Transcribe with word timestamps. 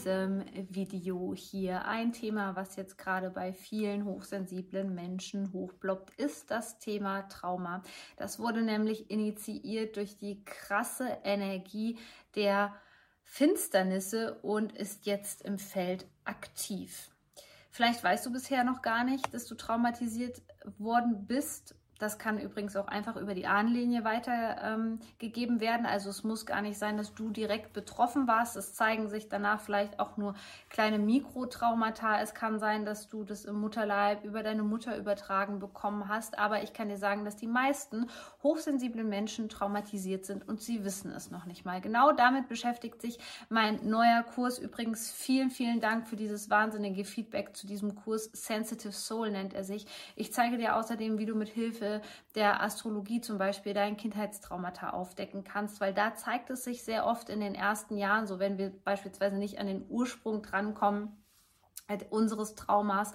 diesem 0.00 0.44
Video 0.70 1.34
hier. 1.36 1.84
Ein 1.84 2.14
Thema, 2.14 2.56
was 2.56 2.76
jetzt 2.76 2.96
gerade 2.96 3.28
bei 3.28 3.52
vielen 3.52 4.06
hochsensiblen 4.06 4.94
Menschen 4.94 5.52
hochploppt, 5.52 6.18
ist 6.18 6.50
das 6.50 6.78
Thema 6.78 7.22
Trauma. 7.28 7.82
Das 8.16 8.38
wurde 8.38 8.62
nämlich 8.62 9.10
initiiert 9.10 9.96
durch 9.96 10.16
die 10.16 10.42
krasse 10.44 11.18
Energie 11.22 11.98
der 12.34 12.74
Finsternisse 13.24 14.38
und 14.40 14.72
ist 14.72 15.04
jetzt 15.04 15.42
im 15.42 15.58
Feld 15.58 16.06
aktiv. 16.24 17.10
Vielleicht 17.70 18.02
weißt 18.02 18.24
du 18.24 18.32
bisher 18.32 18.64
noch 18.64 18.80
gar 18.80 19.04
nicht, 19.04 19.34
dass 19.34 19.44
du 19.44 19.54
traumatisiert 19.54 20.40
worden 20.78 21.26
bist 21.26 21.74
das 22.00 22.18
kann 22.18 22.38
übrigens 22.38 22.76
auch 22.76 22.88
einfach 22.88 23.16
über 23.16 23.34
die 23.34 23.46
Ahnenlinie 23.46 24.04
weitergegeben 24.04 25.56
ähm, 25.56 25.60
werden. 25.60 25.84
Also 25.84 26.08
es 26.08 26.24
muss 26.24 26.46
gar 26.46 26.62
nicht 26.62 26.78
sein, 26.78 26.96
dass 26.96 27.14
du 27.14 27.28
direkt 27.28 27.74
betroffen 27.74 28.26
warst. 28.26 28.56
Es 28.56 28.72
zeigen 28.72 29.08
sich 29.08 29.28
danach 29.28 29.60
vielleicht 29.60 30.00
auch 30.00 30.16
nur 30.16 30.34
kleine 30.70 30.98
Mikrotraumata. 30.98 32.22
Es 32.22 32.32
kann 32.32 32.58
sein, 32.58 32.86
dass 32.86 33.10
du 33.10 33.22
das 33.22 33.44
im 33.44 33.60
Mutterleib 33.60 34.24
über 34.24 34.42
deine 34.42 34.62
Mutter 34.62 34.96
übertragen 34.96 35.58
bekommen 35.58 36.08
hast. 36.08 36.38
Aber 36.38 36.62
ich 36.62 36.72
kann 36.72 36.88
dir 36.88 36.96
sagen, 36.96 37.26
dass 37.26 37.36
die 37.36 37.46
meisten 37.46 38.06
hochsensiblen 38.42 39.06
Menschen 39.06 39.50
traumatisiert 39.50 40.24
sind 40.24 40.48
und 40.48 40.62
sie 40.62 40.84
wissen 40.86 41.12
es 41.12 41.30
noch 41.30 41.44
nicht 41.44 41.66
mal. 41.66 41.82
Genau 41.82 42.12
damit 42.12 42.48
beschäftigt 42.48 43.02
sich 43.02 43.18
mein 43.50 43.86
neuer 43.86 44.22
Kurs. 44.22 44.58
Übrigens 44.58 45.10
vielen, 45.10 45.50
vielen 45.50 45.80
Dank 45.80 46.08
für 46.08 46.16
dieses 46.16 46.48
wahnsinnige 46.48 47.04
Feedback 47.04 47.54
zu 47.54 47.66
diesem 47.66 47.94
Kurs. 47.94 48.30
Sensitive 48.32 48.92
Soul 48.92 49.32
nennt 49.32 49.52
er 49.52 49.64
sich. 49.64 49.86
Ich 50.16 50.32
zeige 50.32 50.56
dir 50.56 50.76
außerdem, 50.76 51.18
wie 51.18 51.26
du 51.26 51.34
mit 51.34 51.50
Hilfe 51.50 51.89
der 52.34 52.62
Astrologie 52.62 53.20
zum 53.20 53.38
Beispiel 53.38 53.74
dein 53.74 53.96
Kindheitstraumata 53.96 54.90
aufdecken 54.90 55.44
kannst, 55.44 55.80
weil 55.80 55.92
da 55.92 56.14
zeigt 56.14 56.50
es 56.50 56.64
sich 56.64 56.84
sehr 56.84 57.06
oft 57.06 57.28
in 57.28 57.40
den 57.40 57.54
ersten 57.54 57.96
Jahren, 57.96 58.26
so 58.26 58.38
wenn 58.38 58.58
wir 58.58 58.70
beispielsweise 58.84 59.36
nicht 59.36 59.58
an 59.58 59.66
den 59.66 59.84
Ursprung 59.88 60.42
drankommen 60.42 61.20
äh, 61.88 61.98
unseres 62.10 62.54
Traumas. 62.54 63.12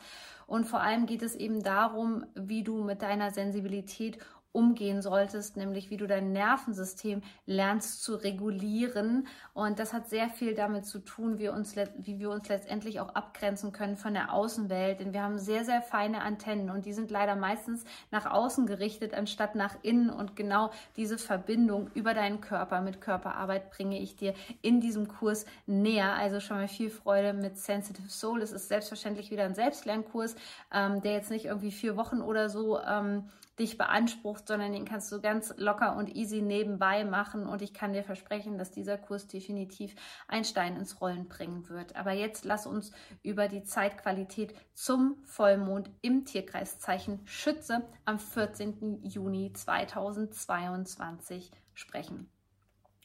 Und 0.47 0.65
vor 0.65 0.81
allem 0.81 1.05
geht 1.05 1.23
es 1.23 1.35
eben 1.35 1.63
darum, 1.63 2.25
wie 2.35 2.63
du 2.63 2.83
mit 2.83 3.01
deiner 3.01 3.31
Sensibilität 3.31 4.19
umgehen 4.55 5.01
solltest, 5.01 5.57
nämlich 5.57 5.89
wie 5.89 5.97
du 5.97 6.07
dein 6.07 6.31
Nervensystem 6.31 7.21
lernst 7.45 8.03
zu 8.03 8.15
regulieren. 8.15 9.27
Und 9.53 9.79
das 9.79 9.93
hat 9.93 10.09
sehr 10.09 10.29
viel 10.29 10.55
damit 10.55 10.85
zu 10.85 10.99
tun, 10.99 11.37
wie, 11.37 11.49
uns, 11.49 11.75
wie 11.75 12.19
wir 12.19 12.31
uns 12.31 12.47
letztendlich 12.47 12.99
auch 13.01 13.13
abgrenzen 13.13 13.73
können 13.73 13.97
von 13.97 14.13
der 14.13 14.33
Außenwelt. 14.33 15.01
Denn 15.01 15.13
wir 15.13 15.21
haben 15.21 15.37
sehr, 15.37 15.65
sehr 15.65 15.81
feine 15.81 16.21
Antennen 16.21 16.69
und 16.69 16.85
die 16.85 16.93
sind 16.93 17.11
leider 17.11 17.35
meistens 17.35 17.83
nach 18.11 18.25
außen 18.25 18.65
gerichtet, 18.65 19.13
anstatt 19.13 19.55
nach 19.55 19.75
innen. 19.83 20.09
Und 20.09 20.35
genau 20.35 20.71
diese 20.95 21.17
Verbindung 21.17 21.89
über 21.93 22.13
deinen 22.13 22.39
Körper 22.39 22.81
mit 22.81 23.01
Körperarbeit 23.01 23.71
bringe 23.71 23.99
ich 23.99 24.15
dir 24.15 24.33
in 24.61 24.79
diesem 24.79 25.07
Kurs 25.07 25.45
näher. 25.67 26.13
Also 26.13 26.39
schon 26.39 26.57
mal 26.57 26.69
viel 26.69 26.89
Freude 26.89 27.33
mit 27.33 27.57
Sensitive 27.57 28.09
Soul. 28.09 28.41
Es 28.41 28.53
ist 28.53 28.69
selbstverständlich 28.69 29.31
wieder 29.31 29.43
ein 29.43 29.55
Selbstlernkurs, 29.55 30.35
ähm, 30.73 31.01
der 31.01 31.11
jetzt 31.11 31.29
nicht 31.29 31.45
irgendwie 31.45 31.71
vier 31.71 31.97
Wochen 31.97 32.21
oder 32.21 32.49
so 32.49 32.79
ähm, 32.79 33.29
dich 33.59 33.77
beansprucht, 33.77 34.47
sondern 34.47 34.73
den 34.73 34.85
kannst 34.85 35.11
du 35.11 35.21
ganz 35.21 35.53
locker 35.57 35.95
und 35.95 36.15
easy 36.15 36.41
nebenbei 36.41 37.05
machen. 37.05 37.45
Und 37.47 37.61
ich 37.61 37.73
kann 37.73 37.93
dir 37.93 38.03
versprechen, 38.03 38.57
dass 38.57 38.71
dieser 38.71 38.97
Kurs 38.97 39.27
definitiv 39.27 39.95
ein 40.27 40.43
Stein 40.43 40.75
ins 40.75 40.99
Rollen 41.01 41.27
bringen 41.27 41.69
wird. 41.69 41.95
Aber 41.95 42.11
jetzt 42.11 42.43
lass 42.45 42.67
uns 42.67 42.91
über 43.23 43.47
die 43.47 43.63
Zeitqualität 43.63 44.53
zum 44.73 45.15
Vollmond 45.23 45.89
im 46.01 46.25
Tierkreiszeichen 46.25 47.21
Schütze 47.25 47.81
am 48.03 48.19
14. 48.19 49.03
Juni 49.03 49.53
2022 49.53 51.51
sprechen. 51.73 52.29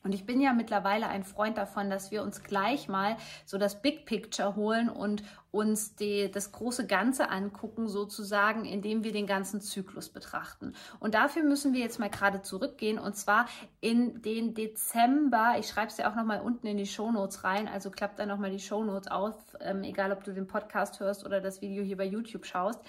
Und 0.03 0.15
ich 0.15 0.25
bin 0.25 0.41
ja 0.41 0.53
mittlerweile 0.53 1.09
ein 1.09 1.25
Freund 1.25 1.59
davon, 1.59 1.91
dass 1.91 2.11
wir 2.11 2.23
uns 2.23 2.43
gleich 2.43 2.89
mal 2.89 3.17
so 3.45 3.59
das 3.59 3.83
Big 3.83 4.07
Picture 4.07 4.57
holen 4.57 4.89
und 4.89 5.23
uns 5.51 5.97
die, 5.97 6.31
das 6.31 6.53
große 6.53 6.87
Ganze 6.87 7.29
angucken, 7.29 7.89
sozusagen, 7.89 8.65
indem 8.65 9.03
wir 9.05 9.13
den 9.13 9.27
ganzen 9.27 9.61
Zyklus 9.61 10.09
betrachten. 10.09 10.75
Und 11.01 11.15
dafür 11.15 11.43
müssen 11.43 11.73
wir 11.73 11.81
jetzt 11.81 11.99
mal 11.99 12.09
gerade 12.09 12.41
zurückgehen 12.43 12.99
und 12.99 13.17
zwar 13.17 13.47
in 13.81 14.23
den 14.23 14.55
Dezember. 14.55 15.57
Ich 15.59 15.69
schreibe 15.69 15.89
es 15.89 15.97
ja 15.97 16.11
auch 16.11 16.15
nochmal 16.15 16.41
unten 16.41 16.67
in 16.67 16.77
die 16.77 16.87
Shownotes 16.87 17.45
rein, 17.45 17.69
also 17.69 17.91
klappt 17.91 18.19
da 18.19 18.27
nochmal 18.27 18.51
die 18.51 18.61
Shownotes 18.61 19.11
auf, 19.11 19.35
ähm, 19.61 19.83
egal 19.83 20.13
ob 20.13 20.25
du 20.25 20.33
den 20.33 20.47
Podcast 20.47 21.01
hörst 21.01 21.27
oder 21.27 21.41
das 21.41 21.61
Video 21.61 21.83
hier 21.83 21.97
bei 21.97 22.07
YouTube 22.07 22.47
schaust. 22.47 22.81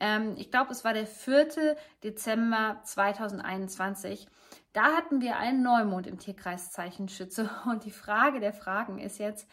Ähm, 0.00 0.34
ich 0.36 0.50
glaube, 0.50 0.72
es 0.72 0.84
war 0.84 0.94
der 0.94 1.06
4. 1.06 1.76
Dezember 2.02 2.80
2021. 2.82 4.26
Da 4.78 4.96
hatten 4.96 5.20
wir 5.20 5.38
einen 5.38 5.64
Neumond 5.64 6.06
im 6.06 6.20
Tierkreiszeichen 6.20 7.08
Schütze. 7.08 7.50
Und 7.64 7.84
die 7.84 7.90
Frage 7.90 8.38
der 8.38 8.52
Fragen 8.52 9.00
ist 9.00 9.18
jetzt, 9.18 9.48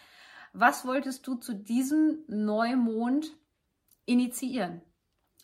was 0.54 0.86
wolltest 0.86 1.26
du 1.26 1.34
zu 1.34 1.56
diesem 1.56 2.20
Neumond 2.28 3.36
initiieren? 4.06 4.84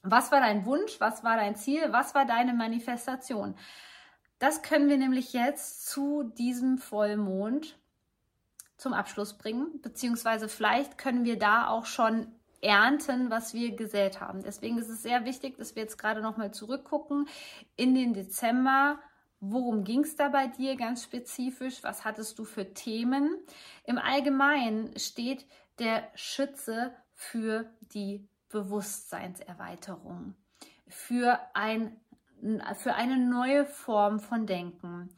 Was 0.04 0.32
war 0.32 0.40
dein 0.40 0.68
Wunsch? 0.68 1.00
Was 1.00 1.24
war 1.24 1.36
dein 1.36 1.56
Ziel? 1.56 1.82
Was 1.92 2.14
war 2.14 2.26
deine 2.28 2.54
Manifestation? 2.54 3.56
Das 4.38 4.62
können 4.62 4.88
wir 4.88 5.00
nämlich 5.00 5.34
jetzt 5.34 5.88
zu 5.90 6.26
diesem 6.38 6.78
Vollmond 6.78 7.80
zum 8.78 8.94
Abschluss 8.94 9.36
bringen, 9.36 9.82
beziehungsweise 9.82 10.48
vielleicht 10.48 11.00
können 11.00 11.26
wir 11.26 11.40
da 11.40 11.70
auch 11.70 11.88
schon 11.88 12.28
ernten, 12.62 13.32
was 13.32 13.56
wir 13.56 13.76
gesät 13.76 14.22
haben. 14.22 14.44
Deswegen 14.44 14.78
ist 14.78 14.90
es 14.90 15.02
sehr 15.02 15.26
wichtig, 15.26 15.58
dass 15.58 15.76
wir 15.76 15.82
jetzt 15.82 15.98
gerade 15.98 16.22
nochmal 16.22 16.52
zurückgucken 16.54 17.28
in 17.78 17.96
den 17.96 18.14
Dezember 18.14 19.00
Worum 19.44 19.84
ging 19.84 20.04
es 20.04 20.16
da 20.16 20.30
bei 20.30 20.46
dir 20.46 20.76
ganz 20.76 21.04
spezifisch? 21.04 21.84
Was 21.84 22.06
hattest 22.06 22.38
du 22.38 22.46
für 22.46 22.76
Themen? 22.76 23.40
Im 23.86 23.98
Allgemeinen 23.98 24.98
steht 25.00 25.48
der 25.80 26.08
Schütze 26.14 26.94
für 27.16 27.66
die 27.92 28.30
Bewusstseinserweiterung, 28.50 30.36
für, 30.88 31.40
ein, 31.56 32.00
für 32.76 32.94
eine 32.94 33.18
neue 33.18 33.66
Form 33.66 34.20
von 34.20 34.46
Denken, 34.46 35.10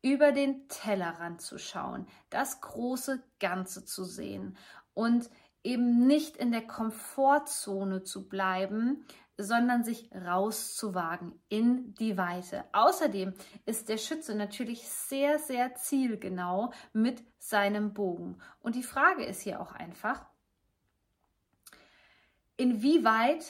über 0.00 0.30
den 0.30 0.68
Tellerrand 0.68 1.40
zu 1.40 1.58
schauen, 1.58 2.06
das 2.30 2.60
große 2.60 3.20
Ganze 3.40 3.84
zu 3.84 4.04
sehen 4.04 4.56
und 4.94 5.28
eben 5.64 6.06
nicht 6.06 6.36
in 6.36 6.52
der 6.52 6.66
Komfortzone 6.66 8.04
zu 8.04 8.28
bleiben, 8.28 9.04
sondern 9.42 9.84
sich 9.84 10.10
rauszuwagen 10.14 11.40
in 11.48 11.94
die 11.94 12.16
Weite. 12.16 12.64
Außerdem 12.72 13.34
ist 13.66 13.88
der 13.88 13.98
Schütze 13.98 14.34
natürlich 14.34 14.88
sehr, 14.88 15.38
sehr 15.38 15.74
zielgenau 15.74 16.72
mit 16.92 17.24
seinem 17.38 17.92
Bogen. 17.92 18.40
Und 18.60 18.74
die 18.74 18.82
Frage 18.82 19.24
ist 19.24 19.42
hier 19.42 19.60
auch 19.60 19.72
einfach, 19.72 20.24
inwieweit 22.56 23.44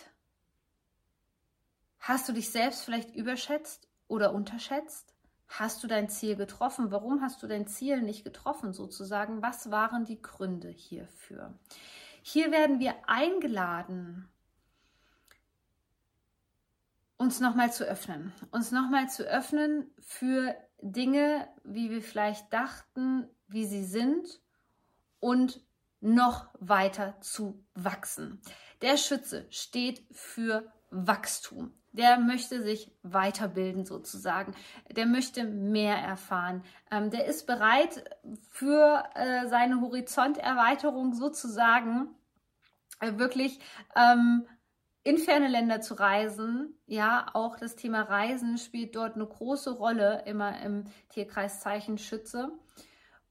hast 1.99 2.29
du 2.29 2.33
dich 2.33 2.51
selbst 2.51 2.85
vielleicht 2.85 3.15
überschätzt 3.15 3.89
oder 4.09 4.33
unterschätzt? 4.33 5.15
Hast 5.49 5.83
du 5.83 5.87
dein 5.87 6.09
Ziel 6.09 6.37
getroffen? 6.37 6.91
Warum 6.91 7.21
hast 7.21 7.43
du 7.43 7.47
dein 7.47 7.67
Ziel 7.67 8.01
nicht 8.01 8.25
getroffen 8.25 8.73
sozusagen? 8.73 9.43
Was 9.43 9.71
waren 9.71 10.06
die 10.06 10.23
Gründe 10.23 10.69
hierfür? 10.69 11.59
Hier 12.23 12.50
werden 12.50 12.79
wir 12.79 12.95
eingeladen, 13.06 14.31
uns 17.23 17.39
nochmal 17.39 17.73
zu 17.73 17.85
öffnen. 17.85 18.33
Uns 18.51 18.73
nochmal 18.73 19.09
zu 19.09 19.23
öffnen 19.23 19.87
für 20.01 20.57
Dinge, 20.81 21.49
wie 21.63 21.89
wir 21.89 22.03
vielleicht 22.03 22.53
dachten, 22.53 23.29
wie 23.47 23.65
sie 23.65 23.85
sind 23.85 24.41
und 25.21 25.61
noch 26.01 26.49
weiter 26.59 27.15
zu 27.21 27.65
wachsen. 27.75 28.41
Der 28.83 28.97
Schütze 28.97 29.47
steht 29.51 30.03
für 30.11 30.73
Wachstum. 30.91 31.73
Der 31.93 32.19
möchte 32.19 32.61
sich 32.61 32.91
weiterbilden 33.05 33.85
sozusagen. 33.85 34.57
Der 34.91 35.07
möchte 35.07 35.45
mehr 35.45 35.97
erfahren. 35.97 36.65
Ähm, 36.91 37.11
der 37.11 37.27
ist 37.27 37.47
bereit 37.47 38.03
für 38.51 39.05
äh, 39.15 39.47
seine 39.47 39.81
Horizonterweiterung 39.81 41.15
sozusagen 41.15 42.09
äh, 42.99 43.17
wirklich 43.17 43.61
ähm, 43.95 44.49
in 45.04 45.19
ferne 45.19 45.49
Länder 45.49 45.81
zu 45.81 45.94
reisen. 45.94 46.78
Ja, 46.87 47.26
auch 47.34 47.56
das 47.56 47.76
Thema 47.76 48.02
Reisen 48.02 48.58
spielt 48.58 48.94
dort 48.94 49.16
eine 49.16 49.26
große 49.26 49.72
Rolle 49.72 50.22
immer 50.26 50.60
im 50.62 50.84
Tierkreiszeichen 51.08 51.99
Schütze. 51.99 52.52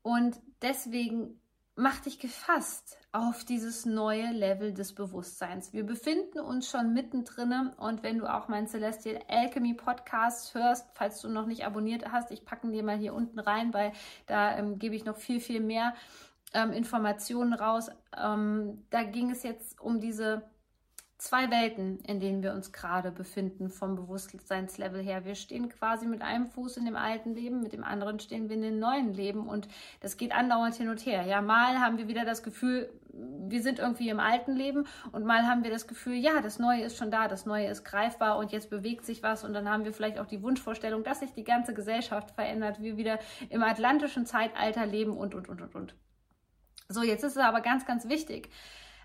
Und 0.02 0.40
deswegen 0.62 1.40
mach 1.76 2.00
dich 2.02 2.20
gefasst 2.20 2.98
auf 3.12 3.46
dieses 3.46 3.86
neue 3.86 4.32
Level 4.32 4.74
des 4.74 4.94
Bewusstseins. 4.94 5.74
Wir 5.74 5.86
befinden 5.86 6.40
uns 6.40 6.70
schon 6.70 6.94
mittendrin 6.94 7.72
und 7.78 8.04
wenn 8.04 8.18
du 8.18 8.32
auch 8.32 8.50
meinen 8.50 8.68
Celestial 8.68 9.20
Alchemy 9.28 9.74
Podcast 9.74 10.54
hörst, 10.54 10.88
falls 10.94 11.22
du 11.22 11.30
noch 11.30 11.46
nicht 11.46 11.66
abonniert 11.66 12.12
hast, 12.12 12.32
ich 12.32 12.46
packe 12.46 12.70
dir 12.70 12.84
mal 12.84 12.98
hier 12.98 13.14
unten 13.14 13.40
rein, 13.40 13.74
weil 13.74 13.94
da 14.28 14.58
ähm, 14.58 14.80
gebe 14.80 14.96
ich 14.96 15.06
noch 15.06 15.16
viel, 15.16 15.40
viel 15.40 15.62
mehr 15.62 15.96
ähm, 16.54 16.72
Informationen 16.72 17.54
raus. 17.54 17.90
Ähm, 18.18 18.86
da 18.90 19.04
ging 19.04 19.32
es 19.32 19.44
jetzt 19.44 19.80
um 19.80 20.00
diese 20.00 20.44
zwei 21.22 21.52
Welten, 21.52 22.00
in 22.00 22.20
denen 22.20 22.42
wir 22.42 22.52
uns 22.52 22.72
gerade 22.72 23.12
befinden 23.12 23.70
vom 23.70 23.96
Bewusstseinslevel 23.96 25.04
her. 25.04 25.24
Wir 25.24 25.36
stehen 25.36 25.70
quasi 25.70 26.08
mit 26.08 26.24
einem 26.24 26.50
Fuß 26.50 26.78
in 26.78 26.86
dem 26.86 26.96
alten 26.96 27.36
Leben, 27.36 27.62
mit 27.62 27.74
dem 27.74 27.84
anderen 27.84 28.20
stehen 28.20 28.50
wir 28.50 28.56
in 28.56 28.64
dem 28.64 28.80
neuen 28.80 29.14
Leben 29.14 29.48
und 29.48 29.68
das 30.00 30.18
geht 30.18 30.32
andauernd 30.32 30.74
hin 30.74 30.90
und 30.90 31.06
her. 31.06 31.22
Ja, 31.28 31.42
mal 31.42 31.80
haben 31.80 32.00
wir 32.00 32.08
wieder 32.08 32.26
das 32.26 32.42
Gefühl, 32.42 32.92
wir 33.14 33.62
sind 33.62 33.78
irgendwie 33.78 34.10
im 34.10 34.20
alten 34.20 34.56
Leben 34.56 34.88
und 35.12 35.24
mal 35.24 35.46
haben 35.46 35.64
wir 35.64 35.70
das 35.70 35.86
Gefühl, 35.86 36.16
ja, 36.16 36.42
das 36.42 36.58
Neue 36.58 36.82
ist 36.82 36.98
schon 36.98 37.12
da, 37.12 37.28
das 37.28 37.46
Neue 37.46 37.68
ist 37.68 37.84
greifbar 37.84 38.40
und 38.40 38.52
jetzt 38.52 38.72
bewegt 38.72 39.06
sich 39.06 39.22
was 39.22 39.44
und 39.44 39.54
dann 39.54 39.70
haben 39.70 39.86
wir 39.86 39.94
vielleicht 39.94 40.18
auch 40.18 40.26
die 40.26 40.42
Wunschvorstellung, 40.42 41.04
dass 41.04 41.20
sich 41.20 41.34
die 41.34 41.44
ganze 41.44 41.76
Gesellschaft 41.76 42.32
verändert, 42.32 42.82
wir 42.82 42.98
wieder 42.98 43.20
im 43.50 43.62
atlantischen 43.62 44.26
Zeitalter 44.26 44.88
leben 44.88 45.16
und, 45.16 45.36
und, 45.36 45.50
und, 45.50 45.62
und, 45.62 45.76
und. 45.76 45.96
So, 46.90 47.04
jetzt 47.04 47.24
ist 47.24 47.38
es 47.38 47.44
aber 47.44 47.62
ganz, 47.62 47.86
ganz 47.86 48.10
wichtig, 48.10 48.50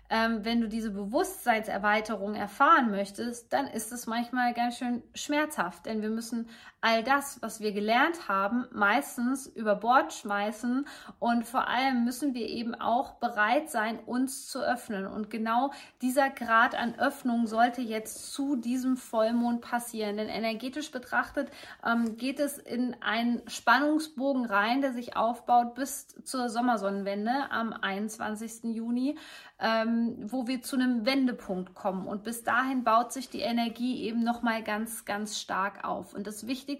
ähm, 0.09 0.45
wenn 0.45 0.61
du 0.61 0.69
diese 0.69 0.91
Bewusstseinserweiterung 0.91 2.35
erfahren 2.35 2.91
möchtest, 2.91 3.51
dann 3.51 3.67
ist 3.67 3.91
es 3.91 4.07
manchmal 4.07 4.53
ganz 4.53 4.77
schön 4.77 5.03
schmerzhaft, 5.13 5.85
denn 5.85 6.01
wir 6.01 6.09
müssen 6.09 6.49
all 6.87 7.03
das, 7.03 7.41
was 7.41 7.59
wir 7.59 7.73
gelernt 7.73 8.29
haben, 8.29 8.65
meistens 8.71 9.45
über 9.45 9.75
Bord 9.75 10.13
schmeißen 10.13 10.87
und 11.19 11.45
vor 11.45 11.67
allem 11.67 12.05
müssen 12.05 12.33
wir 12.33 12.47
eben 12.47 12.75
auch 12.75 13.15
bereit 13.15 13.69
sein, 13.69 13.99
uns 13.99 14.47
zu 14.47 14.61
öffnen. 14.61 15.05
Und 15.05 15.29
genau 15.29 15.71
dieser 16.01 16.29
Grad 16.29 16.75
an 16.75 16.97
Öffnung 16.97 17.45
sollte 17.45 17.81
jetzt 17.81 18.31
zu 18.31 18.55
diesem 18.55 18.95
Vollmond 18.95 19.59
passieren, 19.59 20.15
denn 20.15 20.29
energetisch 20.29 20.89
betrachtet 20.91 21.51
ähm, 21.85 22.15
geht 22.15 22.39
es 22.39 22.57
in 22.57 22.95
einen 23.01 23.41
Spannungsbogen 23.49 24.45
rein, 24.45 24.79
der 24.79 24.93
sich 24.93 25.17
aufbaut 25.17 25.75
bis 25.75 26.07
zur 26.23 26.47
Sommersonnenwende 26.47 27.51
am 27.51 27.73
21. 27.73 28.75
Juni 28.75 29.17
ähm, 29.59 30.17
wo 30.19 30.47
wir 30.47 30.61
zu 30.61 30.75
einem 30.75 31.05
Wendepunkt 31.05 31.73
kommen. 31.73 32.07
Und 32.07 32.23
bis 32.23 32.43
dahin 32.43 32.83
baut 32.83 33.11
sich 33.11 33.29
die 33.29 33.41
Energie 33.41 34.03
eben 34.03 34.23
nochmal 34.23 34.63
ganz, 34.63 35.05
ganz 35.05 35.39
stark 35.39 35.83
auf. 35.83 36.13
Und 36.13 36.27
das 36.27 36.45
Wichtigste 36.45 36.76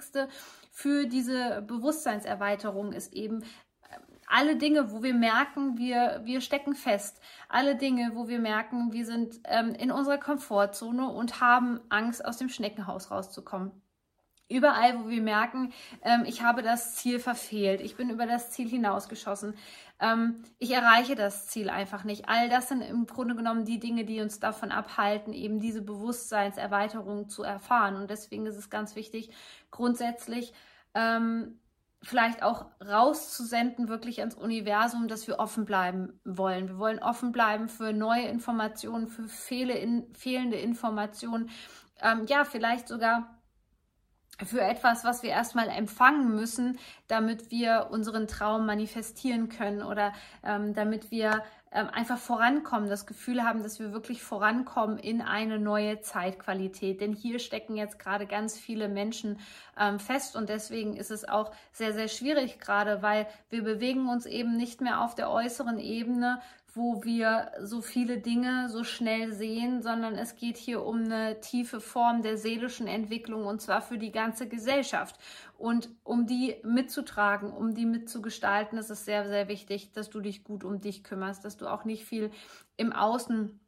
für 0.71 1.05
diese 1.07 1.61
Bewusstseinserweiterung 1.63 2.94
ist 2.94 3.13
eben, 3.13 3.41
äh, 3.41 3.45
alle 4.27 4.57
Dinge, 4.57 4.91
wo 4.91 5.01
wir 5.03 5.13
merken, 5.13 5.77
wir, 5.77 6.21
wir 6.23 6.41
stecken 6.41 6.75
fest. 6.75 7.21
Alle 7.49 7.75
Dinge, 7.75 8.11
wo 8.13 8.27
wir 8.27 8.39
merken, 8.39 8.91
wir 8.91 9.05
sind 9.05 9.39
ähm, 9.45 9.73
in 9.73 9.91
unserer 9.91 10.17
Komfortzone 10.17 11.09
und 11.09 11.41
haben 11.41 11.79
Angst, 11.89 12.23
aus 12.23 12.38
dem 12.38 12.49
Schneckenhaus 12.49 13.11
rauszukommen. 13.11 13.71
Überall, 14.49 14.97
wo 14.99 15.09
wir 15.09 15.21
merken, 15.21 15.73
ähm, 16.03 16.23
ich 16.25 16.41
habe 16.41 16.61
das 16.61 16.95
Ziel 16.95 17.19
verfehlt, 17.19 17.81
ich 17.81 17.97
bin 17.97 18.09
über 18.09 18.25
das 18.25 18.51
Ziel 18.51 18.69
hinausgeschossen, 18.69 19.55
ähm, 19.99 20.44
ich 20.57 20.71
erreiche 20.71 21.15
das 21.15 21.47
Ziel 21.47 21.69
einfach 21.69 22.05
nicht. 22.05 22.29
All 22.29 22.47
das 22.47 22.69
sind 22.69 22.81
im 22.81 23.07
Grunde 23.07 23.35
genommen 23.35 23.65
die 23.65 23.79
Dinge, 23.79 24.05
die 24.05 24.21
uns 24.21 24.39
davon 24.39 24.71
abhalten, 24.71 25.33
eben 25.33 25.59
diese 25.59 25.81
Bewusstseinserweiterung 25.81 27.29
zu 27.29 27.44
erfahren. 27.44 27.97
Und 27.97 28.09
deswegen 28.09 28.45
ist 28.45 28.55
es 28.55 28.69
ganz 28.69 28.95
wichtig, 28.95 29.31
grundsätzlich 29.69 30.53
ähm, 30.94 31.59
vielleicht 32.01 32.44
auch 32.44 32.67
rauszusenden, 32.79 33.89
wirklich 33.89 34.19
ans 34.19 34.35
Universum, 34.35 35.07
dass 35.07 35.27
wir 35.27 35.39
offen 35.39 35.65
bleiben 35.65 36.19
wollen. 36.23 36.69
Wir 36.69 36.77
wollen 36.77 36.99
offen 36.99 37.31
bleiben 37.31 37.67
für 37.67 37.91
neue 37.91 38.27
Informationen, 38.27 39.07
für 39.07 39.27
fehlende 39.27 40.57
Informationen. 40.57 41.49
Ähm, 42.01 42.25
ja, 42.27 42.45
vielleicht 42.45 42.88
sogar 42.88 43.36
für 44.45 44.61
etwas, 44.61 45.03
was 45.03 45.23
wir 45.23 45.31
erstmal 45.31 45.69
empfangen 45.69 46.35
müssen, 46.35 46.77
damit 47.07 47.49
wir 47.49 47.87
unseren 47.91 48.27
Traum 48.27 48.65
manifestieren 48.65 49.49
können 49.49 49.81
oder 49.81 50.13
ähm, 50.43 50.73
damit 50.73 51.09
wir 51.09 51.43
ähm, 51.71 51.89
einfach 51.91 52.17
vorankommen, 52.17 52.89
das 52.89 53.05
Gefühl 53.05 53.43
haben, 53.43 53.63
dass 53.63 53.79
wir 53.79 53.91
wirklich 53.91 54.23
vorankommen 54.23 54.97
in 54.97 55.21
eine 55.21 55.59
neue 55.59 56.01
Zeitqualität. 56.01 57.01
Denn 57.01 57.13
hier 57.13 57.39
stecken 57.39 57.75
jetzt 57.75 57.99
gerade 57.99 58.25
ganz 58.25 58.57
viele 58.57 58.87
Menschen 58.87 59.39
ähm, 59.77 59.99
fest 59.99 60.35
und 60.35 60.49
deswegen 60.49 60.95
ist 60.95 61.11
es 61.11 61.27
auch 61.27 61.51
sehr, 61.71 61.93
sehr 61.93 62.07
schwierig 62.07 62.59
gerade, 62.59 63.01
weil 63.01 63.27
wir 63.49 63.63
bewegen 63.63 64.07
uns 64.07 64.25
eben 64.25 64.55
nicht 64.55 64.81
mehr 64.81 65.01
auf 65.01 65.15
der 65.15 65.29
äußeren 65.29 65.79
Ebene, 65.79 66.41
wo 66.77 67.03
wir 67.03 67.51
so 67.59 67.81
viele 67.81 68.19
Dinge 68.19 68.69
so 68.69 68.83
schnell 68.83 69.33
sehen, 69.33 69.81
sondern 69.81 70.13
es 70.13 70.35
geht 70.35 70.56
hier 70.57 70.85
um 70.85 71.03
eine 71.03 71.41
tiefe 71.41 71.81
Form 71.81 72.21
der 72.21 72.38
seelischen 72.38 72.88
Entwicklung 72.88 73.45
und 73.45 73.62
zwar 73.62 73.81
für 73.81 73.97
die 73.97 74.12
ganze 74.12 74.47
Gesellschaft. 74.47 75.18
Und 75.57 75.89
um 76.03 76.27
die 76.27 76.56
mitzutragen, 76.63 77.51
um 77.51 77.74
die 77.74 77.85
mitzugestalten, 77.85 78.77
ist 78.77 78.91
es 78.91 79.06
sehr, 79.06 79.27
sehr 79.27 79.47
wichtig, 79.47 79.91
dass 79.91 80.09
du 80.09 80.21
dich 80.21 80.44
gut 80.44 80.63
um 80.63 80.79
dich 80.79 81.03
kümmerst, 81.03 81.44
dass 81.44 81.57
du 81.57 81.68
auch 81.68 81.83
nicht 81.83 82.06
viel 82.06 82.31
im 82.77 82.94
Außen 82.94 83.59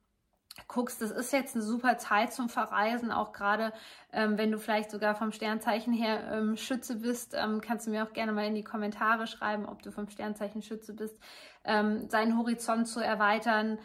guckst, 0.69 1.01
das 1.01 1.11
ist 1.11 1.33
jetzt 1.33 1.55
eine 1.55 1.65
super 1.65 1.97
Zeit 1.97 2.31
zum 2.31 2.47
Verreisen, 2.47 3.11
auch 3.11 3.33
gerade 3.33 3.73
ähm, 4.13 4.37
wenn 4.37 4.51
du 4.51 4.59
vielleicht 4.59 4.91
sogar 4.91 5.15
vom 5.15 5.31
Sternzeichen 5.31 5.91
her 5.91 6.31
ähm, 6.31 6.55
Schütze 6.55 6.95
bist, 6.95 7.33
ähm, 7.35 7.59
kannst 7.59 7.87
du 7.87 7.91
mir 7.91 8.05
auch 8.05 8.13
gerne 8.13 8.31
mal 8.31 8.45
in 8.45 8.55
die 8.55 8.63
Kommentare 8.63 9.27
schreiben, 9.27 9.65
ob 9.65 9.81
du 9.81 9.91
vom 9.91 10.07
Sternzeichen 10.07 10.61
Schütze 10.61 10.93
bist, 10.93 11.19
ähm, 11.65 12.07
seinen 12.07 12.37
Horizont 12.37 12.87
zu 12.87 13.01
erweitern, 13.01 13.79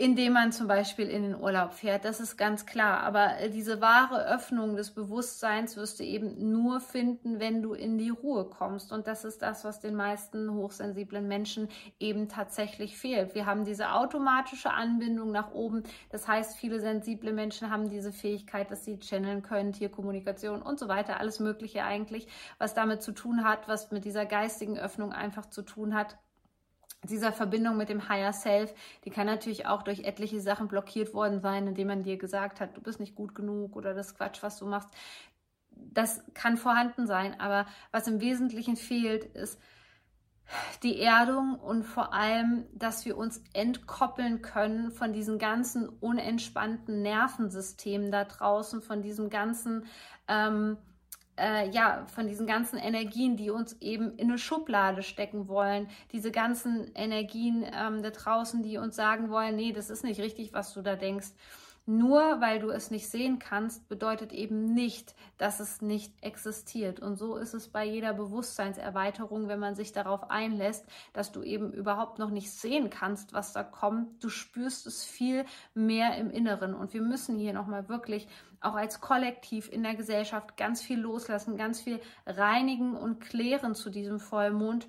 indem 0.00 0.34
man 0.34 0.52
zum 0.52 0.68
Beispiel 0.68 1.08
in 1.08 1.24
den 1.24 1.34
Urlaub 1.34 1.72
fährt. 1.72 2.04
Das 2.04 2.20
ist 2.20 2.36
ganz 2.36 2.66
klar. 2.66 3.00
Aber 3.00 3.38
äh, 3.38 3.50
diese 3.50 3.80
wahre 3.80 4.26
Öffnung 4.26 4.76
des 4.76 4.92
Bewusstseins 4.92 5.76
wirst 5.76 5.98
du 5.98 6.04
eben 6.04 6.52
nur 6.52 6.80
finden, 6.80 7.40
wenn 7.40 7.62
du 7.62 7.74
in 7.74 7.98
die 7.98 8.10
Ruhe 8.10 8.44
kommst. 8.44 8.92
Und 8.92 9.08
das 9.08 9.24
ist 9.24 9.42
das, 9.42 9.64
was 9.64 9.80
den 9.80 9.96
meisten 9.96 10.54
hochsensiblen 10.54 11.26
Menschen 11.26 11.68
eben 11.98 12.28
tatsächlich 12.28 12.96
fehlt. 12.96 13.34
Wir 13.34 13.44
haben 13.44 13.64
diese 13.64 13.92
automatische 13.92 14.70
Anbindung 14.70 15.32
nach 15.32 15.50
oben. 15.50 15.82
Das 16.10 16.28
heißt, 16.28 16.56
viele 16.56 16.78
sensible 16.78 17.32
Menschen 17.32 17.68
haben 17.68 17.90
diese 17.90 18.12
Fähigkeit, 18.12 18.70
dass 18.70 18.84
sie 18.84 19.00
channeln 19.00 19.42
können, 19.42 19.72
Tierkommunikation 19.72 20.62
und 20.62 20.78
so 20.78 20.86
weiter. 20.86 21.18
Alles 21.18 21.40
Mögliche 21.40 21.82
eigentlich, 21.82 22.28
was 22.58 22.72
damit 22.72 23.02
zu 23.02 23.10
tun 23.10 23.42
hat, 23.42 23.66
was 23.66 23.90
mit 23.90 24.04
dieser 24.04 24.26
geistigen 24.26 24.78
Öffnung 24.78 25.12
einfach 25.12 25.46
zu 25.46 25.62
tun 25.62 25.96
hat 25.96 26.18
dieser 27.04 27.32
Verbindung 27.32 27.76
mit 27.76 27.88
dem 27.88 28.08
Higher 28.08 28.32
Self, 28.32 28.74
die 29.04 29.10
kann 29.10 29.26
natürlich 29.26 29.66
auch 29.66 29.82
durch 29.82 30.00
etliche 30.00 30.40
Sachen 30.40 30.68
blockiert 30.68 31.14
worden 31.14 31.40
sein, 31.40 31.66
indem 31.66 31.88
man 31.88 32.02
dir 32.02 32.18
gesagt 32.18 32.60
hat, 32.60 32.76
du 32.76 32.80
bist 32.80 33.00
nicht 33.00 33.14
gut 33.14 33.34
genug 33.34 33.76
oder 33.76 33.94
das 33.94 34.14
Quatsch, 34.14 34.42
was 34.42 34.58
du 34.58 34.66
machst. 34.66 34.90
Das 35.70 36.22
kann 36.34 36.56
vorhanden 36.56 37.06
sein, 37.06 37.40
aber 37.40 37.66
was 37.92 38.08
im 38.08 38.20
Wesentlichen 38.20 38.76
fehlt, 38.76 39.24
ist 39.24 39.60
die 40.82 41.00
Erdung 41.00 41.56
und 41.56 41.84
vor 41.84 42.12
allem, 42.14 42.66
dass 42.72 43.04
wir 43.04 43.16
uns 43.16 43.42
entkoppeln 43.52 44.42
können 44.42 44.90
von 44.90 45.12
diesen 45.12 45.38
ganzen 45.38 45.88
unentspannten 45.88 47.02
Nervensystemen 47.02 48.10
da 48.10 48.24
draußen, 48.24 48.80
von 48.80 49.02
diesem 49.02 49.28
ganzen 49.28 49.84
ähm, 50.26 50.78
äh, 51.38 51.68
ja, 51.70 52.04
von 52.14 52.26
diesen 52.26 52.46
ganzen 52.46 52.78
Energien, 52.78 53.36
die 53.36 53.50
uns 53.50 53.76
eben 53.80 54.16
in 54.16 54.28
eine 54.28 54.38
Schublade 54.38 55.02
stecken 55.02 55.48
wollen, 55.48 55.88
diese 56.12 56.30
ganzen 56.30 56.90
Energien 56.94 57.64
ähm, 57.72 58.02
da 58.02 58.10
draußen, 58.10 58.62
die 58.62 58.78
uns 58.78 58.96
sagen 58.96 59.30
wollen, 59.30 59.56
nee, 59.56 59.72
das 59.72 59.90
ist 59.90 60.04
nicht 60.04 60.20
richtig, 60.20 60.52
was 60.52 60.74
du 60.74 60.82
da 60.82 60.96
denkst. 60.96 61.28
Nur 61.90 62.42
weil 62.42 62.58
du 62.58 62.68
es 62.68 62.90
nicht 62.90 63.08
sehen 63.08 63.38
kannst, 63.38 63.88
bedeutet 63.88 64.34
eben 64.34 64.74
nicht, 64.74 65.14
dass 65.38 65.58
es 65.58 65.80
nicht 65.80 66.12
existiert. 66.22 67.00
Und 67.00 67.16
so 67.16 67.38
ist 67.38 67.54
es 67.54 67.68
bei 67.68 67.82
jeder 67.82 68.12
Bewusstseinserweiterung, 68.12 69.48
wenn 69.48 69.58
man 69.58 69.74
sich 69.74 69.92
darauf 69.92 70.30
einlässt, 70.30 70.84
dass 71.14 71.32
du 71.32 71.42
eben 71.42 71.72
überhaupt 71.72 72.18
noch 72.18 72.28
nicht 72.28 72.50
sehen 72.50 72.90
kannst, 72.90 73.32
was 73.32 73.54
da 73.54 73.62
kommt. 73.62 74.22
Du 74.22 74.28
spürst 74.28 74.86
es 74.86 75.02
viel 75.02 75.46
mehr 75.72 76.18
im 76.18 76.30
Inneren. 76.30 76.74
Und 76.74 76.92
wir 76.92 77.00
müssen 77.00 77.38
hier 77.38 77.54
nochmal 77.54 77.88
wirklich 77.88 78.28
auch 78.60 78.74
als 78.74 79.00
Kollektiv 79.00 79.68
in 79.70 79.82
der 79.82 79.94
Gesellschaft 79.94 80.56
ganz 80.56 80.82
viel 80.82 80.98
loslassen, 80.98 81.56
ganz 81.56 81.80
viel 81.80 82.00
reinigen 82.26 82.96
und 82.96 83.20
klären 83.20 83.74
zu 83.74 83.90
diesem 83.90 84.20
Vollmond 84.20 84.88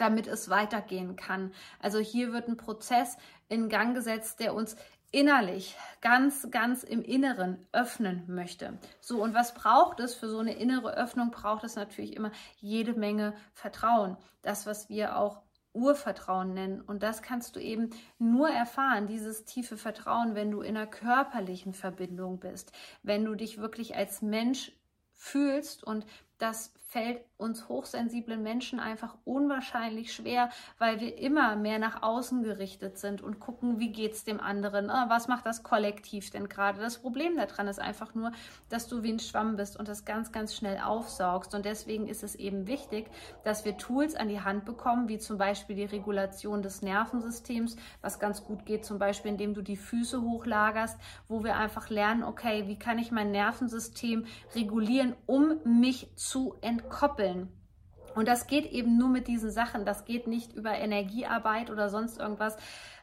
damit 0.00 0.26
es 0.26 0.48
weitergehen 0.48 1.16
kann. 1.16 1.52
Also 1.78 1.98
hier 1.98 2.32
wird 2.32 2.48
ein 2.48 2.56
Prozess 2.56 3.16
in 3.48 3.68
Gang 3.68 3.94
gesetzt, 3.94 4.40
der 4.40 4.54
uns 4.54 4.76
innerlich, 5.12 5.76
ganz, 6.00 6.50
ganz 6.50 6.84
im 6.84 7.02
Inneren 7.02 7.66
öffnen 7.72 8.24
möchte. 8.28 8.78
So, 9.00 9.22
und 9.22 9.34
was 9.34 9.54
braucht 9.54 10.00
es 10.00 10.14
für 10.14 10.28
so 10.28 10.38
eine 10.38 10.54
innere 10.54 10.94
Öffnung? 10.94 11.30
Braucht 11.30 11.64
es 11.64 11.76
natürlich 11.76 12.16
immer 12.16 12.30
jede 12.58 12.94
Menge 12.94 13.34
Vertrauen. 13.52 14.16
Das, 14.42 14.66
was 14.66 14.88
wir 14.88 15.16
auch 15.16 15.42
Urvertrauen 15.72 16.54
nennen. 16.54 16.80
Und 16.80 17.02
das 17.02 17.22
kannst 17.22 17.56
du 17.56 17.60
eben 17.60 17.90
nur 18.18 18.48
erfahren, 18.48 19.06
dieses 19.06 19.44
tiefe 19.44 19.76
Vertrauen, 19.76 20.34
wenn 20.34 20.50
du 20.50 20.60
in 20.62 20.76
einer 20.76 20.86
körperlichen 20.86 21.74
Verbindung 21.74 22.40
bist, 22.40 22.72
wenn 23.02 23.24
du 23.24 23.34
dich 23.34 23.58
wirklich 23.58 23.96
als 23.96 24.22
Mensch 24.22 24.72
fühlst 25.12 25.84
und 25.84 26.06
das 26.40 26.72
fällt 26.90 27.20
uns 27.36 27.68
hochsensiblen 27.68 28.42
Menschen 28.42 28.80
einfach 28.80 29.16
unwahrscheinlich 29.24 30.12
schwer, 30.12 30.50
weil 30.78 31.00
wir 31.00 31.16
immer 31.18 31.54
mehr 31.54 31.78
nach 31.78 32.02
außen 32.02 32.42
gerichtet 32.42 32.98
sind 32.98 33.22
und 33.22 33.38
gucken, 33.38 33.78
wie 33.78 33.92
geht 33.92 34.12
es 34.12 34.24
dem 34.24 34.40
anderen, 34.40 34.90
ah, 34.90 35.06
was 35.08 35.28
macht 35.28 35.46
das 35.46 35.62
Kollektiv 35.62 36.30
denn 36.30 36.48
gerade. 36.48 36.80
Das 36.80 36.98
Problem 36.98 37.36
daran 37.36 37.68
ist 37.68 37.78
einfach 37.78 38.14
nur, 38.14 38.32
dass 38.68 38.88
du 38.88 39.04
wie 39.04 39.12
ein 39.12 39.20
Schwamm 39.20 39.56
bist 39.56 39.78
und 39.78 39.86
das 39.86 40.04
ganz, 40.04 40.32
ganz 40.32 40.54
schnell 40.54 40.78
aufsaugst. 40.78 41.54
Und 41.54 41.64
deswegen 41.64 42.08
ist 42.08 42.24
es 42.24 42.34
eben 42.34 42.66
wichtig, 42.66 43.08
dass 43.44 43.64
wir 43.64 43.78
Tools 43.78 44.16
an 44.16 44.28
die 44.28 44.40
Hand 44.40 44.64
bekommen, 44.64 45.08
wie 45.08 45.18
zum 45.18 45.38
Beispiel 45.38 45.76
die 45.76 45.84
Regulation 45.84 46.60
des 46.60 46.82
Nervensystems, 46.82 47.76
was 48.02 48.18
ganz 48.18 48.44
gut 48.44 48.66
geht, 48.66 48.84
zum 48.84 48.98
Beispiel 48.98 49.30
indem 49.30 49.54
du 49.54 49.62
die 49.62 49.76
Füße 49.76 50.20
hochlagerst, 50.20 50.98
wo 51.28 51.44
wir 51.44 51.56
einfach 51.56 51.88
lernen, 51.88 52.24
okay, 52.24 52.66
wie 52.66 52.78
kann 52.78 52.98
ich 52.98 53.12
mein 53.12 53.30
Nervensystem 53.30 54.26
regulieren, 54.54 55.14
um 55.26 55.60
mich 55.64 56.08
zu 56.16 56.29
entkoppeln. 56.60 57.48
Und 58.14 58.26
das 58.26 58.46
geht 58.46 58.70
eben 58.72 58.98
nur 58.98 59.08
mit 59.08 59.28
diesen 59.28 59.50
Sachen. 59.50 59.84
Das 59.84 60.04
geht 60.04 60.26
nicht 60.26 60.52
über 60.52 60.72
Energiearbeit 60.72 61.70
oder 61.70 61.88
sonst 61.88 62.18
irgendwas. 62.18 62.56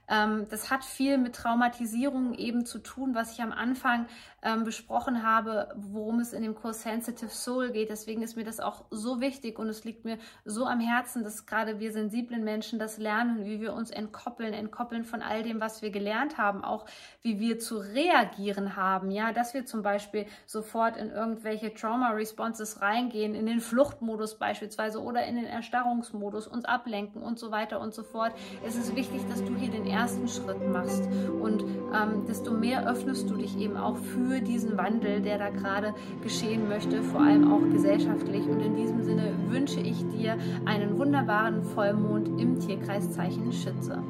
Ähm, 0.10 0.48
das 0.50 0.72
hat 0.72 0.84
viel 0.84 1.18
mit 1.18 1.36
Traumatisierung 1.36 2.34
eben 2.34 2.66
zu 2.66 2.80
tun, 2.80 3.14
was 3.14 3.34
ich 3.34 3.42
am 3.42 3.52
Anfang 3.52 4.08
ähm, 4.42 4.64
besprochen 4.64 5.24
habe, 5.24 5.70
worum 5.76 6.20
es 6.20 6.32
in 6.32 6.44
dem 6.44 6.56
Kurs 6.56 6.84
Sensitive 6.84 7.30
Soul 7.30 7.72
geht. 7.72 7.90
Deswegen 7.90 8.22
ist 8.22 8.38
mir 8.38 8.46
das 8.46 8.60
auch 8.60 8.86
so 8.92 9.20
wichtig 9.20 9.60
und 9.60 9.68
es 9.68 9.84
liegt 9.84 10.06
mir 10.06 10.18
so 10.46 10.66
am 10.66 10.80
Herzen, 10.80 11.24
dass 11.24 11.46
gerade 11.46 11.80
wir 11.80 11.92
sensiblen 11.92 12.44
Menschen 12.44 12.80
das 12.80 12.98
lernen, 12.98 13.46
wie 13.46 13.60
wir 13.60 13.74
uns 13.74 13.90
entkoppeln, 13.90 14.54
entkoppeln 14.54 15.04
von 15.04 15.22
all 15.22 15.44
dem, 15.44 15.60
was 15.60 15.82
wir 15.82 15.90
gelernt 15.90 16.38
haben, 16.38 16.64
auch 16.64 16.86
wie 17.22 17.40
wir 17.40 17.60
zu 17.60 17.78
reagieren 17.78 18.76
haben. 18.76 19.12
Ja, 19.12 19.34
dass 19.34 19.54
wir 19.54 19.66
zum 19.66 19.82
Beispiel 19.82 20.26
sofort 20.46 20.96
in 20.96 21.10
irgendwelche 21.10 21.74
Trauma-Responses 21.74 22.82
reingehen, 22.82 23.36
in 23.36 23.46
den 23.46 23.60
Fluchtmodus 23.60 24.38
beispielsweise 24.38 25.02
oder 25.02 25.26
in 25.26 25.36
den 25.36 25.46
Erstarrungsmodus, 25.46 26.48
uns 26.48 26.64
ablenken 26.64 27.22
und 27.22 27.40
so 27.40 27.52
weiter 27.52 27.82
und 27.82 27.94
so 27.94 28.04
fort. 28.04 28.34
Es 28.66 28.76
ist 28.76 28.96
wichtig, 28.96 29.22
dass 29.30 29.44
du 29.44 29.56
hier 29.56 29.72
den 29.72 29.86
ersten 29.98 30.28
Schritt 30.28 30.70
machst 30.72 31.04
und 31.42 31.64
ähm, 31.64 32.26
desto 32.28 32.52
mehr 32.52 32.88
öffnest 32.88 33.30
du 33.30 33.36
dich 33.36 33.58
eben 33.58 33.78
auch 33.78 33.98
für 33.98 34.40
diesen 34.42 34.78
Wandel, 34.78 35.22
der 35.22 35.40
da 35.40 35.50
gerade 35.50 35.94
geschehen 36.24 36.70
möchte, 36.70 37.02
vor 37.02 37.22
allem 37.22 37.52
auch 37.52 37.68
gesellschaftlich. 37.72 38.48
Und 38.48 38.62
in 38.62 38.76
diesem 38.76 39.04
Sinne 39.04 39.34
wünsche 39.50 39.80
ich 39.80 40.08
dir 40.10 40.38
einen 40.66 40.98
wunderbaren 41.00 41.64
Vollmond 41.64 42.40
im 42.40 42.60
Tierkreiszeichen 42.60 43.52
Schütze. 43.52 44.04